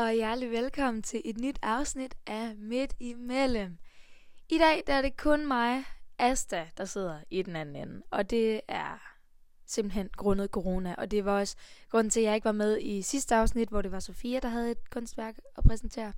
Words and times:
og 0.00 0.12
hjertelig 0.12 0.50
velkommen 0.50 1.02
til 1.02 1.22
et 1.24 1.38
nyt 1.38 1.58
afsnit 1.62 2.14
af 2.26 2.56
Midt 2.56 2.94
imellem. 3.00 3.78
I 4.48 4.58
dag 4.58 4.82
der 4.86 4.92
er 4.92 5.02
det 5.02 5.16
kun 5.16 5.46
mig, 5.46 5.84
Asta, 6.18 6.68
der 6.76 6.84
sidder 6.84 7.18
i 7.30 7.42
den 7.42 7.56
anden 7.56 7.76
ende, 7.76 8.02
og 8.10 8.30
det 8.30 8.60
er 8.68 9.16
simpelthen 9.66 10.08
grundet 10.16 10.50
corona, 10.50 10.94
og 10.98 11.10
det 11.10 11.24
var 11.24 11.40
også 11.40 11.56
grunden 11.90 12.10
til, 12.10 12.20
at 12.20 12.26
jeg 12.26 12.34
ikke 12.34 12.44
var 12.44 12.52
med 12.52 12.78
i 12.80 13.02
sidste 13.02 13.34
afsnit, 13.34 13.68
hvor 13.68 13.82
det 13.82 13.92
var 13.92 14.00
Sofia, 14.00 14.40
der 14.40 14.48
havde 14.48 14.70
et 14.70 14.90
kunstværk 14.90 15.38
at 15.58 15.64
præsentere. 15.64 16.12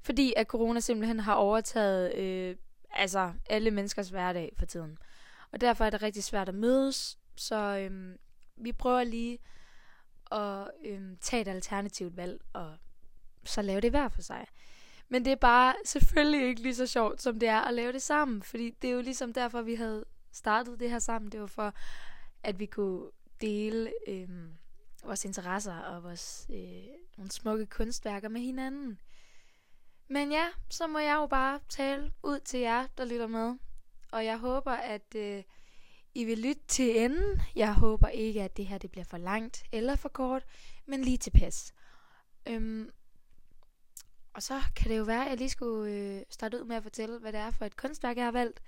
Fordi 0.00 0.32
at 0.36 0.46
corona 0.46 0.80
simpelthen 0.80 1.20
har 1.20 1.34
overtaget 1.34 2.14
øh, 2.14 2.56
altså 2.90 3.32
alle 3.50 3.70
menneskers 3.70 4.08
hverdag 4.08 4.52
for 4.58 4.66
tiden. 4.66 4.98
Og 5.52 5.60
derfor 5.60 5.84
er 5.84 5.90
det 5.90 6.02
rigtig 6.02 6.24
svært 6.24 6.48
at 6.48 6.54
mødes, 6.54 7.18
så 7.36 7.56
øh, 7.56 8.14
vi 8.56 8.72
prøver 8.72 9.04
lige 9.04 9.38
og 10.30 10.70
øhm, 10.84 11.16
tage 11.20 11.40
et 11.40 11.48
alternativt 11.48 12.16
valg, 12.16 12.40
og 12.52 12.76
så 13.44 13.62
lave 13.62 13.80
det 13.80 13.90
hver 13.90 14.08
for 14.08 14.22
sig. 14.22 14.46
Men 15.08 15.24
det 15.24 15.30
er 15.30 15.36
bare 15.36 15.74
selvfølgelig 15.84 16.48
ikke 16.48 16.62
lige 16.62 16.74
så 16.74 16.86
sjovt, 16.86 17.22
som 17.22 17.38
det 17.38 17.48
er 17.48 17.60
at 17.60 17.74
lave 17.74 17.92
det 17.92 18.02
sammen, 18.02 18.42
fordi 18.42 18.70
det 18.82 18.90
er 18.90 18.94
jo 18.94 19.00
ligesom 19.00 19.32
derfor, 19.32 19.62
vi 19.62 19.74
havde 19.74 20.04
startet 20.32 20.80
det 20.80 20.90
her 20.90 20.98
sammen. 20.98 21.32
Det 21.32 21.40
var 21.40 21.46
for, 21.46 21.74
at 22.42 22.58
vi 22.58 22.66
kunne 22.66 23.10
dele 23.40 23.92
øhm, 24.08 24.52
vores 25.04 25.24
interesser 25.24 25.78
og 25.78 26.02
vores 26.02 26.46
øh, 26.50 26.84
nogle 27.16 27.30
smukke 27.30 27.66
kunstværker 27.66 28.28
med 28.28 28.40
hinanden. 28.40 29.00
Men 30.08 30.32
ja, 30.32 30.46
så 30.70 30.86
må 30.86 30.98
jeg 30.98 31.14
jo 31.14 31.26
bare 31.26 31.60
tale 31.68 32.12
ud 32.22 32.40
til 32.40 32.60
jer, 32.60 32.86
der 32.98 33.04
lytter 33.04 33.26
med. 33.26 33.54
Og 34.12 34.24
jeg 34.24 34.38
håber, 34.38 34.72
at 34.72 35.14
øh, 35.16 35.42
i 36.18 36.24
vil 36.24 36.38
lytte 36.38 36.62
til 36.68 37.04
enden. 37.04 37.42
Jeg 37.56 37.74
håber 37.74 38.08
ikke, 38.08 38.42
at 38.42 38.56
det 38.56 38.66
her 38.66 38.78
det 38.78 38.90
bliver 38.90 39.04
for 39.04 39.18
langt 39.18 39.62
eller 39.72 39.96
for 39.96 40.08
kort, 40.08 40.44
men 40.86 41.02
lige 41.02 41.18
tilpas. 41.18 41.72
Øhm, 42.46 42.90
og 44.32 44.42
så 44.42 44.60
kan 44.76 44.90
det 44.90 44.98
jo 44.98 45.02
være, 45.02 45.24
at 45.24 45.30
jeg 45.30 45.38
lige 45.38 45.50
skulle 45.50 45.92
øh, 45.92 46.22
starte 46.30 46.60
ud 46.60 46.64
med 46.64 46.76
at 46.76 46.82
fortælle, 46.82 47.18
hvad 47.18 47.32
det 47.32 47.40
er 47.40 47.50
for 47.50 47.64
et 47.64 47.76
kunstværk, 47.76 48.16
jeg 48.16 48.24
har 48.24 48.32
valgt. 48.32 48.60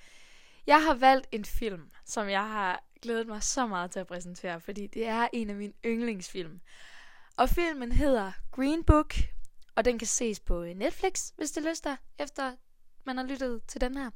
Jeg 0.66 0.84
har 0.84 0.94
valgt 0.94 1.28
en 1.32 1.44
film, 1.44 1.90
som 2.04 2.28
jeg 2.28 2.48
har 2.48 2.84
glædet 3.02 3.26
mig 3.26 3.42
så 3.42 3.66
meget 3.66 3.90
til 3.90 4.00
at 4.00 4.06
præsentere, 4.06 4.60
fordi 4.60 4.86
det 4.86 5.06
er 5.06 5.28
en 5.32 5.50
af 5.50 5.56
mine 5.56 5.72
yndlingsfilm. 5.84 6.60
Og 7.36 7.48
filmen 7.48 7.92
hedder 7.92 8.32
Green 8.50 8.84
Book, 8.84 9.14
og 9.74 9.84
den 9.84 9.98
kan 9.98 10.08
ses 10.08 10.40
på 10.40 10.62
øh, 10.62 10.74
Netflix, 10.74 11.30
hvis 11.36 11.50
det 11.50 11.62
lyster, 11.62 11.96
efter 12.18 12.56
man 13.04 13.16
har 13.16 13.24
lyttet 13.24 13.62
til 13.68 13.80
den 13.80 13.96
her. 13.96 14.10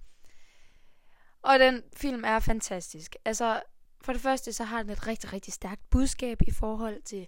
Og 1.44 1.58
den 1.58 1.82
film 1.96 2.24
er 2.24 2.38
fantastisk. 2.38 3.16
Altså, 3.24 3.62
for 4.00 4.12
det 4.12 4.22
første, 4.22 4.52
så 4.52 4.64
har 4.64 4.82
den 4.82 4.92
et 4.92 5.06
rigtig, 5.06 5.32
rigtig 5.32 5.52
stærkt 5.52 5.90
budskab 5.90 6.42
i 6.46 6.50
forhold 6.50 7.02
til 7.02 7.26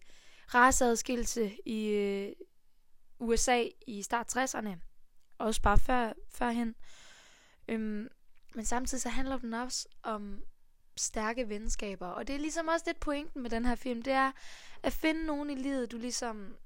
raceadskillelse 0.55 1.57
i 1.67 1.87
øh, 1.89 2.33
USA 3.19 3.65
i 3.87 4.03
start 4.03 4.37
60'erne. 4.37 4.71
Også 5.39 5.63
bare 5.63 5.79
før, 5.79 6.13
førhen. 6.31 6.75
Øhm, 7.69 8.09
men 8.55 8.65
samtidig 8.65 9.03
så 9.03 9.09
handler 9.09 9.39
den 9.39 9.55
også 9.55 9.89
om 10.03 10.43
stærke 10.97 11.49
venskaber. 11.49 12.07
Og 12.07 12.27
det 12.27 12.35
er 12.35 12.41
ligesom 12.41 12.69
også 12.69 12.85
lidt 12.87 13.01
pointen 13.01 13.43
med 13.43 13.51
den 13.51 13.65
her 13.65 13.75
film. 13.75 14.03
Det 14.03 14.13
er 14.13 14.33
at 14.83 14.93
finde 14.93 15.27
nogen 15.27 15.51
i 15.51 15.55
livet, 15.55 15.93
du 15.93 15.97
ligesom 15.97 16.57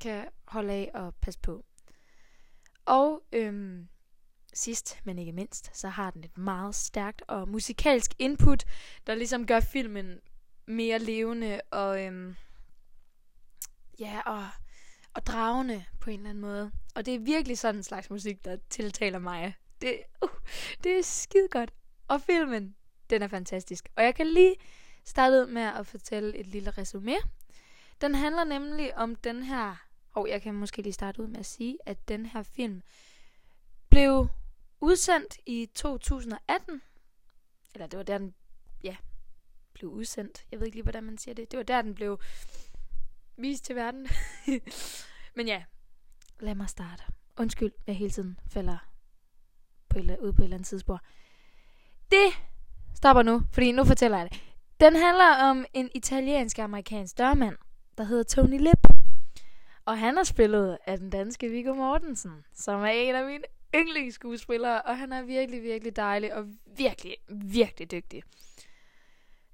kan 0.00 0.28
holde 0.44 0.72
af 0.72 0.90
og 0.94 1.14
passe 1.14 1.40
på. 1.40 1.64
Og 2.84 3.22
øhm, 3.32 3.88
sidst, 4.54 5.00
men 5.04 5.18
ikke 5.18 5.32
mindst, 5.32 5.76
så 5.76 5.88
har 5.88 6.10
den 6.10 6.24
et 6.24 6.38
meget 6.38 6.74
stærkt 6.74 7.22
og 7.28 7.48
musikalsk 7.48 8.10
input, 8.18 8.64
der 9.06 9.14
ligesom 9.14 9.46
gør 9.46 9.60
filmen 9.60 10.20
mere 10.66 10.98
levende 10.98 11.60
og, 11.70 12.04
øhm, 12.04 12.36
ja, 13.98 14.20
og, 14.26 14.48
og 15.14 15.26
dragende 15.26 15.84
på 16.00 16.10
en 16.10 16.18
eller 16.18 16.30
anden 16.30 16.42
måde. 16.42 16.72
Og 16.94 17.06
det 17.06 17.14
er 17.14 17.18
virkelig 17.18 17.58
sådan 17.58 17.76
en 17.76 17.82
slags 17.82 18.10
musik, 18.10 18.44
der 18.44 18.56
tiltaler 18.70 19.18
mig. 19.18 19.54
Det, 19.80 19.98
uh, 20.22 20.28
det 20.84 20.98
er 20.98 21.02
skide 21.02 21.48
godt. 21.50 21.72
Og 22.08 22.20
filmen, 22.20 22.76
den 23.10 23.22
er 23.22 23.28
fantastisk. 23.28 23.88
Og 23.96 24.04
jeg 24.04 24.14
kan 24.14 24.26
lige 24.26 24.56
starte 25.04 25.36
ud 25.36 25.46
med 25.46 25.62
at 25.62 25.86
fortælle 25.86 26.36
et 26.36 26.46
lille 26.46 26.70
resume. 26.70 27.16
Den 28.00 28.14
handler 28.14 28.44
nemlig 28.44 28.96
om 28.98 29.16
den 29.16 29.42
her, 29.42 29.76
og 30.12 30.28
jeg 30.28 30.42
kan 30.42 30.54
måske 30.54 30.82
lige 30.82 30.92
starte 30.92 31.22
ud 31.22 31.26
med 31.26 31.40
at 31.40 31.46
sige, 31.46 31.78
at 31.86 32.08
den 32.08 32.26
her 32.26 32.42
film 32.42 32.82
blev 33.90 34.28
udsendt 34.82 35.38
i 35.46 35.68
2018. 35.74 36.82
Eller 37.74 37.86
det 37.86 37.96
var 37.96 38.02
der, 38.02 38.18
den 38.18 38.34
ja, 38.84 38.96
blev 39.72 39.90
udsendt. 39.90 40.46
Jeg 40.50 40.60
ved 40.60 40.66
ikke 40.66 40.76
lige, 40.76 40.82
hvordan 40.82 41.04
man 41.04 41.18
siger 41.18 41.34
det. 41.34 41.50
Det 41.50 41.56
var 41.56 41.62
der, 41.62 41.82
den 41.82 41.94
blev 41.94 42.20
vist 43.36 43.64
til 43.64 43.76
verden. 43.76 44.08
Men 45.36 45.46
ja, 45.46 45.62
lad 46.40 46.54
mig 46.54 46.68
starte. 46.68 47.02
Undskyld, 47.36 47.72
jeg 47.86 47.96
hele 47.96 48.10
tiden 48.10 48.38
falder 48.48 48.78
på 49.88 49.98
eller, 49.98 50.16
ud 50.16 50.32
på 50.32 50.42
et 50.42 50.44
eller 50.44 50.56
andet 50.56 50.68
tidsspor. 50.68 51.00
Det 52.10 52.32
stopper 52.94 53.22
nu, 53.22 53.42
fordi 53.52 53.72
nu 53.72 53.84
fortæller 53.84 54.18
jeg 54.18 54.28
det. 54.30 54.42
Den 54.80 54.96
handler 54.96 55.36
om 55.36 55.64
en 55.72 55.90
italiensk-amerikansk 55.94 57.18
dørmand, 57.18 57.56
der 57.98 58.04
hedder 58.04 58.22
Tony 58.22 58.58
Lip. 58.58 58.86
Og 59.84 59.98
han 59.98 60.18
er 60.18 60.24
spillet 60.24 60.78
af 60.86 60.98
den 60.98 61.10
danske 61.10 61.48
Viggo 61.48 61.74
Mortensen, 61.74 62.44
som 62.54 62.80
er 62.80 62.86
en 62.86 63.14
af 63.14 63.26
mine 63.26 63.44
yndlingsskuespiller, 63.74 64.78
og 64.78 64.98
han 64.98 65.12
er 65.12 65.22
virkelig, 65.22 65.62
virkelig 65.62 65.96
dejlig 65.96 66.34
og 66.34 66.46
virkelig, 66.76 67.16
virkelig 67.28 67.90
dygtig. 67.90 68.22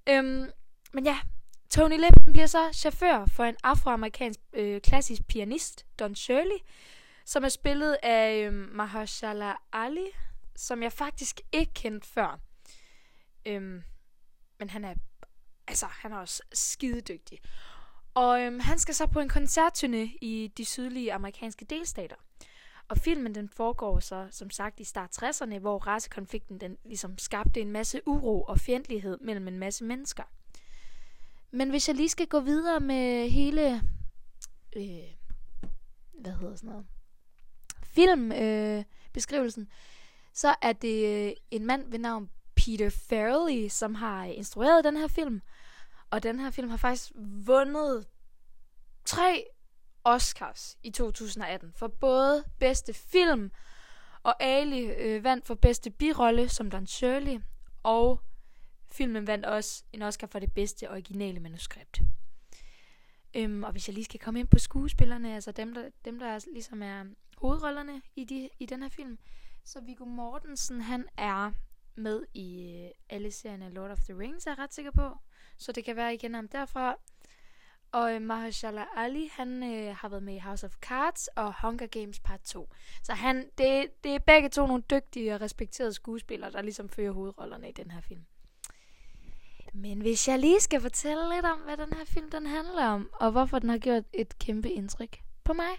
Øhm, 0.08 0.50
men 0.92 1.04
ja, 1.04 1.18
Tony 1.70 1.96
Lip 2.00 2.32
bliver 2.32 2.46
så 2.46 2.72
chauffør 2.72 3.26
for 3.26 3.44
en 3.44 3.56
afroamerikansk 3.62 4.40
øh, 4.52 4.80
klassisk 4.80 5.26
pianist, 5.26 5.86
Don 5.98 6.14
Shirley, 6.14 6.58
som 7.24 7.44
er 7.44 7.48
spillet 7.48 7.96
af 8.02 8.46
øh, 8.46 8.52
Mahershala 8.52 9.52
Ali, 9.72 10.06
som 10.56 10.82
jeg 10.82 10.92
faktisk 10.92 11.40
ikke 11.52 11.74
kendte 11.74 12.08
før. 12.08 12.40
Øhm, 13.46 13.82
men 14.58 14.70
han 14.70 14.84
er, 14.84 14.94
altså, 15.68 15.86
han 15.86 16.12
er 16.12 16.16
også 16.16 16.42
skidedygtig. 16.52 17.38
Og 18.14 18.42
øhm, 18.42 18.60
han 18.60 18.78
skal 18.78 18.94
så 18.94 19.06
på 19.06 19.20
en 19.20 19.30
koncertturné 19.30 20.18
i 20.20 20.52
de 20.56 20.64
sydlige 20.64 21.12
amerikanske 21.12 21.64
delstater. 21.64 22.16
Og 22.88 22.98
filmen 22.98 23.34
den 23.34 23.48
foregår 23.48 24.00
så, 24.00 24.28
som 24.30 24.50
sagt, 24.50 24.80
i 24.80 24.84
start 24.84 25.22
60'erne, 25.22 25.58
hvor 25.58 25.78
racekonflikten 25.78 26.60
den 26.60 26.76
ligesom 26.84 27.18
skabte 27.18 27.60
en 27.60 27.72
masse 27.72 28.00
uro 28.06 28.42
og 28.42 28.58
fjendtlighed 28.58 29.18
mellem 29.20 29.48
en 29.48 29.58
masse 29.58 29.84
mennesker. 29.84 30.22
Men 31.50 31.70
hvis 31.70 31.88
jeg 31.88 31.96
lige 31.96 32.08
skal 32.08 32.26
gå 32.26 32.40
videre 32.40 32.80
med 32.80 33.30
hele, 33.30 33.74
øh, 34.76 35.14
hvad 36.20 36.32
hedder 36.32 36.56
sådan 36.56 36.70
noget, 36.70 36.86
filmbeskrivelsen, 37.82 38.78
øh, 38.78 38.84
beskrivelsen, 39.12 39.68
så 40.32 40.54
er 40.62 40.72
det 40.72 41.26
øh, 41.26 41.32
en 41.50 41.66
mand 41.66 41.90
ved 41.90 41.98
navn 41.98 42.30
Peter 42.56 42.90
Farrelly, 42.90 43.68
som 43.68 43.94
har 43.94 44.26
øh, 44.26 44.36
instrueret 44.36 44.84
den 44.84 44.96
her 44.96 45.08
film. 45.08 45.42
Og 46.10 46.22
den 46.22 46.40
her 46.40 46.50
film 46.50 46.68
har 46.68 46.76
faktisk 46.76 47.12
vundet 47.44 48.06
tre 49.04 49.44
Oscars 50.08 50.78
i 50.82 50.90
2018 50.90 51.72
for 51.72 51.88
både 51.88 52.44
bedste 52.58 52.94
film, 52.94 53.50
og 54.22 54.42
Ali 54.42 54.84
øh, 54.84 55.24
vandt 55.24 55.46
for 55.46 55.54
bedste 55.54 55.90
birolle 55.90 56.48
som 56.48 56.70
Dan 56.70 56.86
Shirley, 56.86 57.40
og 57.82 58.20
filmen 58.92 59.26
vandt 59.26 59.46
også 59.46 59.84
en 59.92 60.02
Oscar 60.02 60.26
for 60.26 60.38
det 60.38 60.52
bedste 60.52 60.90
originale 60.90 61.40
manuskript. 61.40 62.00
Øhm, 63.34 63.62
og 63.64 63.72
hvis 63.72 63.88
jeg 63.88 63.94
lige 63.94 64.04
skal 64.04 64.20
komme 64.20 64.40
ind 64.40 64.48
på 64.48 64.58
skuespillerne, 64.58 65.34
altså 65.34 65.52
dem 65.52 65.74
der, 65.74 65.88
dem, 66.04 66.18
der 66.18 66.26
er, 66.26 66.44
ligesom 66.52 66.82
er 66.82 67.04
hovedrollerne 67.36 68.02
i, 68.16 68.24
de, 68.24 68.48
i 68.58 68.66
den 68.66 68.82
her 68.82 68.88
film, 68.88 69.18
så 69.64 69.80
Viggo 69.80 70.04
Mortensen, 70.04 70.80
han 70.80 71.06
er 71.16 71.52
med 71.94 72.22
i 72.34 72.76
øh, 72.84 72.90
alle 73.08 73.30
serierne 73.30 73.70
Lord 73.70 73.90
of 73.90 73.98
the 73.98 74.18
Rings, 74.18 74.46
er 74.46 74.50
jeg 74.50 74.58
ret 74.58 74.74
sikker 74.74 74.90
på. 74.90 75.18
Så 75.56 75.72
det 75.72 75.84
kan 75.84 75.96
være, 75.96 76.14
igen 76.14 76.34
ham 76.34 76.48
derfra. 76.48 76.96
Og 77.92 78.14
øh, 78.14 78.22
Mahershala 78.22 78.84
Ali, 78.96 79.30
han 79.32 79.62
øh, 79.62 79.96
har 79.96 80.08
været 80.08 80.22
med 80.22 80.34
i 80.34 80.38
House 80.38 80.66
of 80.66 80.72
Cards 80.80 81.28
og 81.28 81.54
Hunger 81.62 81.86
Games 81.86 82.20
Part 82.20 82.40
2. 82.40 82.68
Så 83.02 83.12
han, 83.12 83.36
det, 83.58 84.04
det 84.04 84.14
er 84.14 84.18
begge 84.18 84.48
to 84.48 84.66
nogle 84.66 84.82
dygtige 84.90 85.34
og 85.34 85.40
respekterede 85.40 85.92
skuespillere, 85.92 86.50
der 86.50 86.62
ligesom 86.62 86.88
fører 86.88 87.12
hovedrollerne 87.12 87.68
i 87.68 87.72
den 87.72 87.90
her 87.90 88.00
film. 88.00 88.24
Men 89.74 90.00
hvis 90.00 90.28
jeg 90.28 90.38
lige 90.38 90.60
skal 90.60 90.80
fortælle 90.80 91.34
lidt 91.34 91.46
om, 91.46 91.58
hvad 91.58 91.76
den 91.76 91.92
her 91.92 92.04
film 92.04 92.30
den 92.30 92.46
handler 92.46 92.86
om, 92.86 93.10
og 93.12 93.30
hvorfor 93.30 93.58
den 93.58 93.68
har 93.68 93.78
gjort 93.78 94.04
et 94.12 94.38
kæmpe 94.38 94.70
indtryk 94.70 95.18
på 95.44 95.52
mig. 95.52 95.70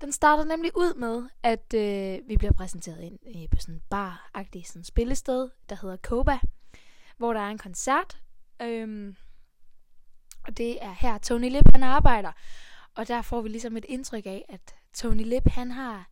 Den 0.00 0.12
starter 0.12 0.44
nemlig 0.44 0.76
ud 0.76 0.94
med, 0.94 1.28
at 1.42 1.74
øh, 1.74 2.28
vi 2.28 2.36
bliver 2.36 2.52
præsenteret 2.52 3.02
ind 3.02 3.18
øh, 3.26 3.48
på 3.50 3.56
sådan 3.60 3.74
en 3.74 3.82
bar 3.90 4.30
sådan 4.64 4.84
spillested, 4.84 5.50
der 5.68 5.76
hedder 5.82 5.96
Koba, 5.96 6.38
hvor 7.16 7.32
der 7.32 7.40
er 7.40 7.48
en 7.48 7.58
koncert. 7.58 8.18
Øh, 8.62 9.14
og 10.48 10.56
det 10.56 10.84
er 10.84 10.92
her 10.92 11.18
Tony 11.18 11.50
Lip 11.50 11.64
han 11.74 11.82
arbejder. 11.82 12.32
Og 12.94 13.08
der 13.08 13.22
får 13.22 13.40
vi 13.40 13.48
ligesom 13.48 13.76
et 13.76 13.84
indtryk 13.88 14.26
af, 14.26 14.44
at 14.48 14.74
Tony 14.92 15.24
Lip 15.24 15.48
han 15.48 15.70
har 15.70 16.10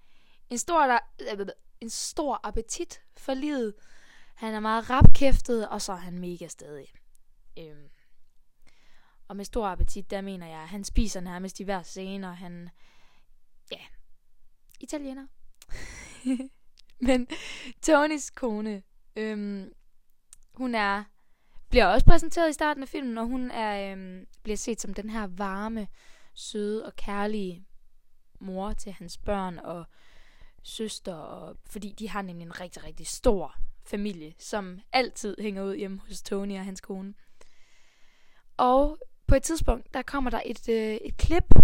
en 0.50 0.58
stor, 0.58 1.00
øh, 1.20 1.46
en 1.80 1.90
stor 1.90 2.40
appetit 2.42 3.00
for 3.16 3.34
livet. 3.34 3.74
Han 4.34 4.54
er 4.54 4.60
meget 4.60 4.90
rapkæftet, 4.90 5.68
og 5.68 5.82
så 5.82 5.92
er 5.92 5.96
han 5.96 6.18
mega 6.18 6.48
stadig. 6.48 6.86
Øhm. 7.58 7.88
Og 9.28 9.36
med 9.36 9.44
stor 9.44 9.66
appetit, 9.66 10.10
der 10.10 10.20
mener 10.20 10.46
jeg, 10.46 10.60
at 10.60 10.68
han 10.68 10.84
spiser 10.84 11.20
nærmest 11.20 11.60
i 11.60 11.64
hver 11.64 11.82
scene, 11.82 12.28
og 12.28 12.36
han, 12.36 12.70
ja, 13.72 13.80
italiener. 14.80 15.26
Men 17.06 17.28
Tonys 17.82 18.30
kone, 18.30 18.82
øhm, 19.16 19.72
hun 20.54 20.74
er, 20.74 21.04
bliver 21.76 21.86
også 21.86 22.06
præsenteret 22.06 22.50
i 22.50 22.52
starten 22.52 22.82
af 22.82 22.88
filmen, 22.88 23.14
når 23.14 23.24
hun 23.24 23.50
er, 23.50 23.92
øhm, 23.92 24.26
bliver 24.42 24.56
set 24.56 24.80
som 24.80 24.94
den 24.94 25.10
her 25.10 25.26
varme, 25.26 25.88
søde 26.34 26.86
og 26.86 26.96
kærlige 26.96 27.66
mor 28.40 28.72
til 28.72 28.92
hans 28.92 29.18
børn 29.18 29.58
og 29.58 29.84
søster, 30.62 31.14
og, 31.14 31.56
fordi 31.70 31.94
de 31.98 32.08
har 32.08 32.22
nemlig 32.22 32.44
en 32.44 32.60
rigtig, 32.60 32.84
rigtig 32.84 33.06
stor 33.06 33.56
familie, 33.84 34.34
som 34.38 34.80
altid 34.92 35.36
hænger 35.40 35.64
ud 35.64 35.76
hjemme 35.76 36.00
hos 36.08 36.22
Tony 36.22 36.58
og 36.58 36.64
hans 36.64 36.80
kone. 36.80 37.14
Og 38.56 38.98
på 39.26 39.34
et 39.34 39.42
tidspunkt, 39.42 39.94
der 39.94 40.02
kommer 40.02 40.30
der 40.30 40.40
et, 40.44 40.68
øh, 40.68 40.94
et 40.94 41.16
klip, 41.16 41.54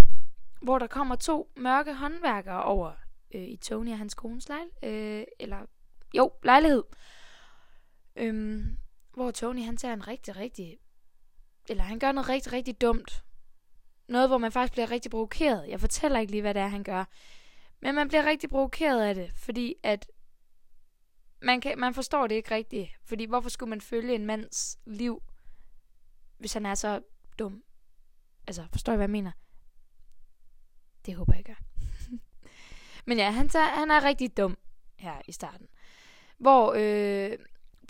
hvor 0.63 0.79
der 0.79 0.87
kommer 0.87 1.17
to 1.17 1.53
mørke 1.57 1.95
håndværkere 1.95 2.63
over 2.63 2.93
øh, 3.35 3.43
i 3.43 3.57
Tony 3.57 3.91
og 3.91 3.99
hans 3.99 4.15
kones 4.15 4.49
lejl, 4.49 4.69
øh, 4.83 5.25
eller 5.41 5.67
jo, 6.15 6.33
lejlighed. 6.43 6.83
Øhm, 8.17 8.79
hvor 9.15 9.31
Tony 9.31 9.65
han 9.65 9.77
tager 9.77 9.95
en 9.95 10.09
rigtig, 10.09 10.37
rigtig, 10.37 10.79
eller 11.69 11.83
han 11.83 11.99
gør 11.99 12.13
noget 12.13 12.29
rigtig, 12.29 12.53
rigtig 12.53 12.81
dumt. 12.81 13.25
Noget, 14.09 14.29
hvor 14.29 14.39
man 14.39 14.53
faktisk 14.53 14.73
bliver 14.73 14.91
rigtig 14.91 15.11
provokeret. 15.11 15.69
Jeg 15.69 15.81
fortæller 15.81 16.19
ikke 16.19 16.31
lige, 16.31 16.41
hvad 16.41 16.55
det 16.55 16.63
er, 16.63 16.69
han 16.69 16.85
gør. 16.85 17.05
Men 17.81 17.95
man 17.95 18.09
bliver 18.09 18.27
rigtig 18.27 18.51
provokeret 18.51 19.03
af 19.03 19.15
det, 19.15 19.33
fordi 19.35 19.75
at 19.83 20.11
man, 21.43 21.61
kan, 21.61 21.79
man 21.79 21.95
forstår 21.95 22.27
det 22.27 22.35
ikke 22.35 22.55
rigtigt. 22.55 22.91
Fordi 23.05 23.25
hvorfor 23.25 23.49
skulle 23.49 23.71
man 23.71 23.81
følge 23.81 24.15
en 24.15 24.27
mands 24.27 24.79
liv, 24.87 25.23
hvis 26.39 26.53
han 26.53 26.67
er 26.67 26.75
så 26.75 27.03
dum? 27.39 27.65
Altså, 28.47 28.67
forstår 28.73 28.93
I, 28.93 28.97
hvad 28.97 29.05
jeg 29.05 29.11
mener? 29.11 29.33
Det 31.07 31.15
håber 31.15 31.35
jeg 31.35 31.45
gør. 31.45 31.63
Men 33.07 33.19
ja, 33.19 33.31
han, 33.31 33.49
tager, 33.49 33.67
han 33.67 33.91
er 33.91 34.05
rigtig 34.05 34.37
dum 34.37 34.59
her 34.95 35.23
i 35.27 35.33
starten. 35.33 35.69
Hvor 36.39 36.75
øh, 36.77 37.39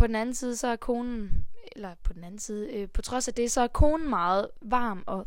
på 0.03 0.07
den 0.07 0.15
anden 0.15 0.35
side, 0.35 0.57
så 0.57 0.67
er 0.67 0.77
konen, 0.77 1.47
eller 1.77 1.95
på 2.03 2.13
den 2.13 2.25
anden 2.25 2.39
side, 2.39 2.73
øh, 2.73 2.89
på 2.89 3.03
trods 3.03 3.29
af 3.29 3.35
det, 3.35 3.51
så 3.51 3.61
er 3.61 3.67
konen 3.67 4.11
meget 4.11 4.49
varm 4.63 5.05
og, 5.07 5.27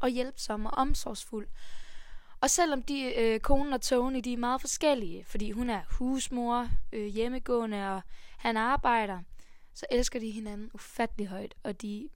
og 0.00 0.08
hjælpsom 0.08 0.66
og 0.66 0.72
omsorgsfuld. 0.72 1.48
Og 2.40 2.50
selvom 2.50 2.82
de, 2.82 3.14
øh, 3.14 3.40
konen 3.40 3.72
og 3.72 3.80
Tony, 3.80 4.20
de 4.24 4.32
er 4.32 4.36
meget 4.36 4.60
forskellige, 4.60 5.24
fordi 5.24 5.50
hun 5.50 5.70
er 5.70 5.82
husmor, 5.90 6.68
øh, 6.92 7.06
hjemmegående, 7.06 7.94
og 7.94 8.02
han 8.38 8.56
arbejder, 8.56 9.22
så 9.74 9.86
elsker 9.90 10.20
de 10.20 10.30
hinanden 10.30 10.70
ufattelig 10.74 11.26
højt, 11.26 11.54
og 11.62 11.82
de 11.82 12.08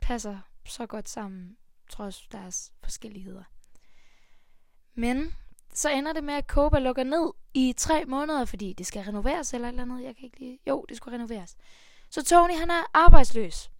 passer 0.00 0.38
så 0.66 0.86
godt 0.86 1.08
sammen, 1.08 1.56
trods 1.90 2.28
deres 2.32 2.72
forskelligheder. 2.82 3.44
Men 4.94 5.34
så 5.76 5.90
ender 5.90 6.12
det 6.12 6.24
med, 6.24 6.34
at 6.34 6.46
Koba 6.46 6.78
lukker 6.78 7.04
ned 7.04 7.32
i 7.54 7.74
tre 7.76 8.04
måneder, 8.04 8.44
fordi 8.44 8.72
det 8.72 8.86
skal 8.86 9.02
renoveres 9.02 9.54
eller 9.54 9.68
et 9.68 9.72
eller 9.72 9.82
andet. 9.82 10.04
Jeg 10.04 10.16
kan 10.16 10.24
ikke 10.24 10.38
lige... 10.38 10.58
Jo, 10.66 10.84
det 10.88 10.96
skulle 10.96 11.14
renoveres. 11.14 11.56
Så 12.10 12.24
Tony, 12.24 12.54
han 12.58 12.70
er 12.70 12.90
arbejdsløs. 12.94 13.70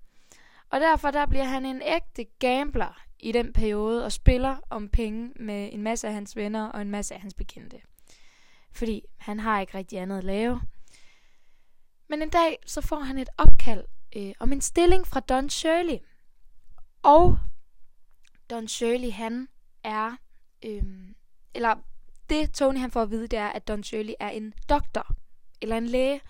Og 0.70 0.80
derfor 0.80 1.10
der 1.10 1.26
bliver 1.26 1.44
han 1.44 1.64
en 1.64 1.82
ægte 1.82 2.24
gambler 2.38 3.02
i 3.18 3.32
den 3.32 3.52
periode 3.52 4.04
og 4.04 4.12
spiller 4.12 4.56
om 4.70 4.88
penge 4.88 5.32
med 5.36 5.68
en 5.72 5.82
masse 5.82 6.08
af 6.08 6.14
hans 6.14 6.36
venner 6.36 6.68
og 6.68 6.82
en 6.82 6.90
masse 6.90 7.14
af 7.14 7.20
hans 7.20 7.34
bekendte. 7.34 7.80
Fordi 8.72 9.02
han 9.16 9.40
har 9.40 9.60
ikke 9.60 9.78
rigtig 9.78 9.98
andet 9.98 10.18
at 10.18 10.24
lave. 10.24 10.60
Men 12.08 12.22
en 12.22 12.30
dag 12.30 12.58
så 12.66 12.80
får 12.80 13.00
han 13.00 13.18
et 13.18 13.28
opkald 13.38 13.84
øh, 14.16 14.32
om 14.40 14.52
en 14.52 14.60
stilling 14.60 15.06
fra 15.06 15.20
Don 15.20 15.50
Shirley. 15.50 15.98
Og 17.02 17.38
Don 18.50 18.68
Shirley 18.68 19.10
han 19.10 19.48
er 19.84 20.16
øh, 20.64 20.82
eller 21.56 21.74
det 22.30 22.52
Tony 22.52 22.78
han 22.78 22.90
får 22.90 23.02
at 23.02 23.10
vide, 23.10 23.28
det 23.28 23.38
er, 23.38 23.48
at 23.48 23.68
Don 23.68 23.84
Shirley 23.84 24.12
er 24.20 24.28
en 24.28 24.54
doktor, 24.68 25.06
eller 25.62 25.76
en 25.76 25.86
læge. 25.86 26.20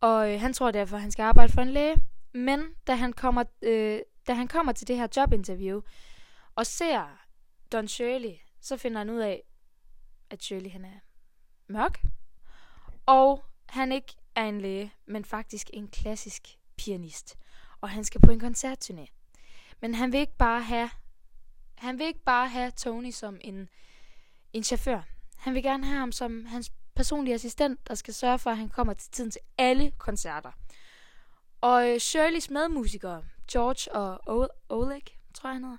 Og 0.00 0.32
øh, 0.32 0.40
han 0.40 0.52
tror 0.52 0.70
derfor, 0.70 0.96
at 0.96 1.02
han 1.02 1.10
skal 1.10 1.22
arbejde 1.22 1.52
for 1.52 1.62
en 1.62 1.70
læge. 1.70 1.96
Men 2.34 2.64
da 2.86 2.94
han 2.94 3.12
kommer, 3.12 3.44
øh, 3.62 4.00
da 4.28 4.34
han 4.34 4.48
kommer 4.48 4.72
til 4.72 4.88
det 4.88 4.96
her 4.96 5.08
jobinterview, 5.16 5.80
og 6.54 6.66
ser 6.66 7.18
Don 7.72 7.88
Shirley, 7.88 8.34
så 8.60 8.76
finder 8.76 8.98
han 8.98 9.10
ud 9.10 9.18
af, 9.18 9.42
at 10.30 10.42
Shirley 10.42 10.70
han 10.70 10.84
er 10.84 10.98
mørk. 11.68 12.02
Og 13.06 13.44
han 13.68 13.92
ikke 13.92 14.16
er 14.34 14.44
en 14.44 14.60
læge, 14.60 14.92
men 15.06 15.24
faktisk 15.24 15.70
en 15.72 15.88
klassisk 15.88 16.58
pianist. 16.76 17.36
Og 17.80 17.90
han 17.90 18.04
skal 18.04 18.20
på 18.20 18.30
en 18.30 18.40
koncertturné. 18.44 19.06
Men 19.80 19.94
han 19.94 20.12
vil 20.12 20.20
ikke 20.20 20.36
bare 20.36 20.62
have 20.62 20.90
han 21.78 21.98
vil 21.98 22.06
ikke 22.06 22.24
bare 22.24 22.48
have 22.48 22.70
Tony 22.70 23.10
som 23.10 23.38
en 23.40 23.68
en 24.52 24.64
chauffør. 24.64 25.00
Han 25.36 25.54
vil 25.54 25.62
gerne 25.62 25.86
have 25.86 25.98
ham 25.98 26.12
som 26.12 26.44
hans 26.44 26.72
personlige 26.96 27.34
assistent, 27.34 27.88
der 27.88 27.94
skal 27.94 28.14
sørge 28.14 28.38
for, 28.38 28.50
at 28.50 28.56
han 28.56 28.68
kommer 28.68 28.94
til 28.94 29.10
tiden 29.10 29.30
til 29.30 29.40
alle 29.58 29.90
koncerter. 29.98 30.52
Og 31.60 31.90
øh, 31.90 31.98
Shirleys 31.98 32.50
medmusikere, 32.50 33.24
George 33.52 33.92
og 33.92 34.50
Oleg, 34.68 35.02
tror 35.34 35.48
jeg 35.48 35.54
han 35.54 35.64
hedder, 35.64 35.78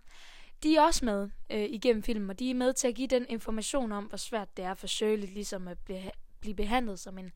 de 0.63 0.75
er 0.75 0.81
også 0.81 1.06
med 1.06 1.30
øh, 1.50 1.63
igennem 1.69 2.04
filmen, 2.04 2.30
og 2.30 2.39
de 2.39 2.50
er 2.50 2.56
med 2.56 2.74
til 2.74 2.88
at 2.88 2.95
give 2.95 3.07
den 3.07 3.25
information 3.30 3.92
om, 3.92 4.06
hvor 4.06 4.18
svært 4.18 4.57
det 4.57 4.66
er 4.66 4.74
for 4.74 4.88
Shirley 4.88 5.27
ligesom 5.27 5.68
at 5.68 5.77
blive, 5.80 6.12
blive 6.39 6.56
behandlet 6.56 7.00
som 7.00 7.18
en 7.18 7.31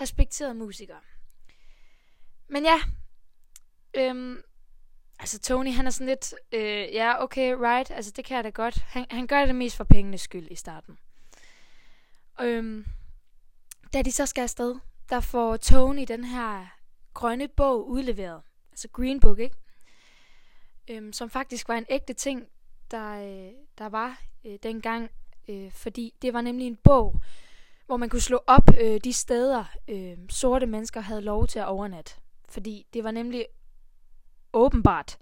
respekteret 0.00 0.56
musiker. 0.56 0.96
Men 2.48 2.64
ja, 2.64 2.80
øhm, 3.94 4.42
Altså 5.24 5.38
Tony, 5.38 5.72
han 5.72 5.86
er 5.86 5.90
sådan 5.90 6.06
lidt, 6.06 6.34
øh, 6.52 6.94
ja, 6.94 7.22
okay, 7.22 7.54
right, 7.58 7.90
altså 7.90 8.12
det 8.16 8.24
kan 8.24 8.36
jeg 8.36 8.44
da 8.44 8.48
godt. 8.48 8.74
Han, 8.74 9.06
han 9.10 9.26
gør 9.26 9.46
det 9.46 9.54
mest 9.54 9.76
for 9.76 9.84
pengenes 9.84 10.20
skyld 10.20 10.50
i 10.50 10.54
starten. 10.54 10.98
Øhm, 12.40 12.86
da 13.92 14.02
de 14.02 14.12
så 14.12 14.26
skal 14.26 14.42
afsted, 14.42 14.74
der 15.10 15.20
får 15.20 15.56
Tony 15.56 16.04
den 16.08 16.24
her 16.24 16.66
grønne 17.14 17.48
bog 17.48 17.88
udleveret. 17.88 18.42
Altså 18.70 18.88
Green 18.88 19.20
Book, 19.20 19.38
ikke? 19.38 19.56
Øhm, 20.90 21.12
som 21.12 21.30
faktisk 21.30 21.68
var 21.68 21.74
en 21.74 21.86
ægte 21.88 22.12
ting, 22.12 22.46
der, 22.90 23.12
øh, 23.12 23.52
der 23.78 23.88
var 23.88 24.22
øh, 24.44 24.58
dengang. 24.62 25.10
Øh, 25.48 25.72
fordi 25.72 26.14
det 26.22 26.32
var 26.32 26.40
nemlig 26.40 26.66
en 26.66 26.76
bog, 26.76 27.20
hvor 27.86 27.96
man 27.96 28.08
kunne 28.08 28.20
slå 28.20 28.40
op 28.46 28.70
øh, 28.80 29.00
de 29.04 29.12
steder, 29.12 29.64
øh, 29.88 30.18
sorte 30.30 30.66
mennesker 30.66 31.00
havde 31.00 31.20
lov 31.20 31.46
til 31.46 31.58
at 31.58 31.66
overnatte. 31.66 32.14
Fordi 32.48 32.86
det 32.92 33.04
var 33.04 33.10
nemlig 33.10 33.46
åbenbart 34.54 35.18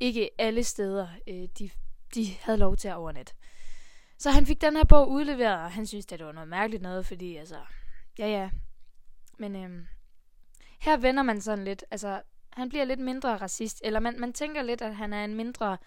ikke 0.00 0.30
alle 0.38 0.64
steder, 0.64 1.08
øh, 1.28 1.48
de, 1.58 1.70
de 2.14 2.26
havde 2.40 2.58
lov 2.58 2.76
til 2.76 2.88
at 2.88 2.94
overnatte. 2.94 3.34
Så 4.18 4.30
han 4.30 4.46
fik 4.46 4.60
den 4.60 4.76
her 4.76 4.84
bog 4.84 5.10
udleveret, 5.10 5.64
og 5.64 5.72
han 5.72 5.86
synes, 5.86 6.06
det 6.06 6.24
var 6.24 6.32
noget 6.32 6.48
mærkeligt 6.48 6.82
noget, 6.82 7.06
fordi 7.06 7.36
altså, 7.36 7.58
ja 8.18 8.26
ja. 8.26 8.50
Men 9.38 9.56
øh, 9.56 9.86
her 10.80 10.96
vender 10.96 11.22
man 11.22 11.40
sådan 11.40 11.64
lidt, 11.64 11.84
altså, 11.90 12.22
han 12.52 12.68
bliver 12.68 12.84
lidt 12.84 13.00
mindre 13.00 13.36
racist, 13.36 13.80
eller 13.84 14.00
man, 14.00 14.20
man 14.20 14.32
tænker 14.32 14.62
lidt, 14.62 14.82
at 14.82 14.96
han 14.96 15.12
er 15.12 15.24
en 15.24 15.34
mindre 15.34 15.78